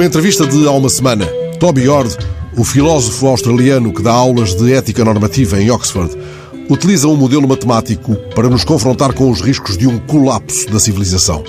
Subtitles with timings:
[0.00, 1.26] entrevista de há uma semana,
[1.60, 2.16] Toby Ord,
[2.56, 6.16] o filósofo australiano que dá aulas de ética normativa em Oxford,
[6.68, 11.44] utiliza um modelo matemático para nos confrontar com os riscos de um colapso da civilização.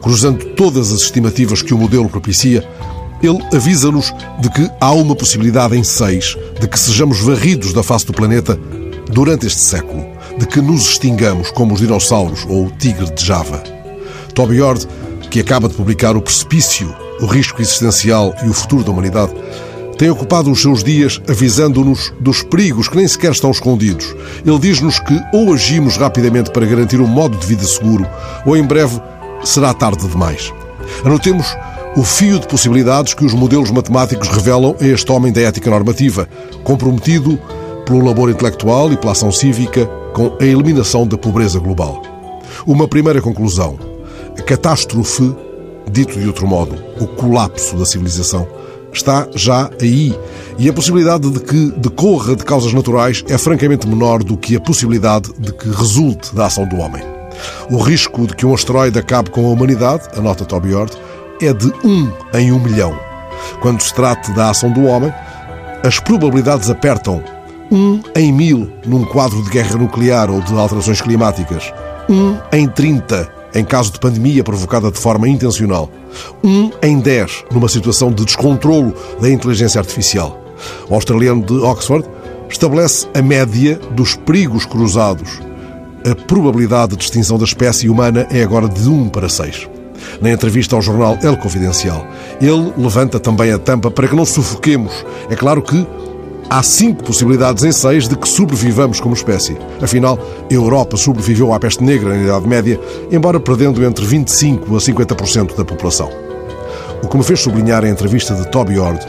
[0.00, 2.66] Cruzando todas as estimativas que o modelo propicia,
[3.22, 8.06] ele avisa-nos de que há uma possibilidade em seis de que sejamos varridos da face
[8.06, 8.58] do planeta
[9.10, 10.04] durante este século,
[10.38, 13.62] de que nos extingamos como os dinossauros ou o tigre de Java.
[14.34, 14.88] Toby Ord,
[15.32, 19.32] que acaba de publicar O Precipício, o Risco Existencial e o Futuro da Humanidade,
[19.96, 24.14] tem ocupado os seus dias avisando-nos dos perigos que nem sequer estão escondidos.
[24.44, 28.06] Ele diz-nos que ou agimos rapidamente para garantir um modo de vida seguro,
[28.44, 29.00] ou em breve
[29.42, 30.52] será tarde demais.
[31.02, 31.56] Anotemos
[31.96, 36.28] o fio de possibilidades que os modelos matemáticos revelam a este homem da ética normativa,
[36.62, 37.38] comprometido
[37.86, 42.02] pelo labor intelectual e pela ação cívica com a eliminação da pobreza global.
[42.66, 43.91] Uma primeira conclusão.
[44.38, 45.34] A catástrofe,
[45.90, 48.46] dito de outro modo, o colapso da civilização,
[48.92, 50.16] está já aí
[50.58, 54.60] e a possibilidade de que decorra de causas naturais é francamente menor do que a
[54.60, 57.02] possibilidade de que resulte da ação do homem.
[57.70, 60.92] O risco de que um asteroide acabe com a humanidade, anota Toby Ord,
[61.40, 62.96] é de um em um milhão.
[63.60, 65.12] Quando se trata da ação do homem,
[65.82, 67.22] as probabilidades apertam
[67.70, 71.72] um em mil num quadro de guerra nuclear ou de alterações climáticas,
[72.08, 75.90] um em 30 em caso de pandemia provocada de forma intencional,
[76.42, 80.40] um em 10 numa situação de descontrolo da inteligência artificial.
[80.88, 82.08] O australiano de Oxford
[82.48, 85.40] estabelece a média dos perigos cruzados.
[86.08, 89.68] A probabilidade de extinção da espécie humana é agora de 1 para 6.
[90.20, 92.04] Na entrevista ao jornal El Confidencial,
[92.40, 94.92] ele levanta também a tampa para que não sufoquemos.
[95.30, 95.86] É claro que
[96.52, 99.56] há cinco possibilidades em seis de que sobrevivamos como espécie.
[99.80, 100.18] Afinal,
[100.50, 102.78] a Europa sobreviveu à peste negra na Idade Média,
[103.10, 106.10] embora perdendo entre 25% a 50% da população.
[107.02, 109.00] O que me fez sublinhar a entrevista de Toby Ord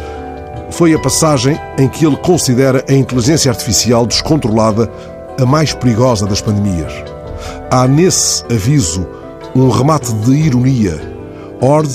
[0.71, 4.89] foi a passagem em que ele considera a inteligência artificial descontrolada
[5.37, 6.93] a mais perigosa das pandemias.
[7.69, 9.05] Há nesse aviso
[9.53, 10.97] um remate de ironia.
[11.59, 11.91] Ord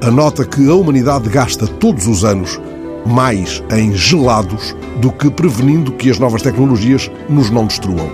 [0.00, 2.60] anota que a humanidade gasta todos os anos
[3.06, 8.10] mais em gelados do que prevenindo que as novas tecnologias nos não destruam.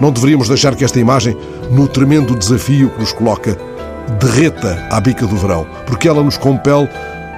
[0.00, 1.36] Não deveríamos deixar que esta imagem,
[1.70, 3.56] no tremendo desafio que nos coloca,
[4.20, 6.88] derreta à bica do verão, porque ela nos compele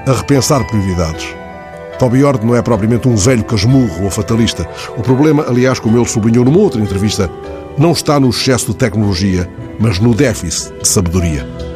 [0.07, 1.27] a repensar prioridades.
[1.99, 4.69] Toby Ord não é propriamente um velho casmurro ou fatalista.
[4.97, 7.31] O problema, aliás, como ele sublinhou numa outra entrevista,
[7.79, 9.49] não está no excesso de tecnologia,
[9.79, 11.74] mas no déficit de sabedoria.